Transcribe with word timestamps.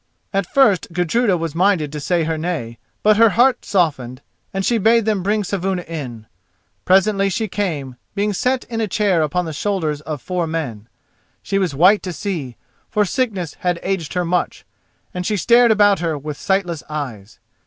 At 0.33 0.47
first 0.51 0.91
Gudruda 0.93 1.37
was 1.37 1.53
minded 1.53 1.91
to 1.91 1.99
say 1.99 2.23
her 2.23 2.35
nay; 2.35 2.79
but 3.03 3.17
her 3.17 3.29
heart 3.29 3.63
softened, 3.63 4.23
and 4.51 4.65
she 4.65 4.79
bade 4.79 5.05
them 5.05 5.21
bring 5.21 5.43
Saevuna 5.43 5.83
in. 5.83 6.25
Presently 6.85 7.29
she 7.29 7.47
came, 7.47 7.97
being 8.15 8.33
set 8.33 8.63
in 8.63 8.81
a 8.81 8.87
chair 8.87 9.21
upon 9.21 9.45
the 9.45 9.53
shoulders 9.53 10.01
of 10.01 10.19
four 10.19 10.47
men. 10.47 10.89
She 11.43 11.59
was 11.59 11.75
white 11.75 12.01
to 12.01 12.13
see, 12.13 12.55
for 12.89 13.05
sickness 13.05 13.53
had 13.59 13.79
aged 13.83 14.13
her 14.15 14.25
much, 14.25 14.65
and 15.13 15.23
she 15.23 15.37
stared 15.37 15.69
about 15.69 15.99
her 15.99 16.17
with 16.17 16.35
sightless 16.35 16.81
eyes. 16.89 17.37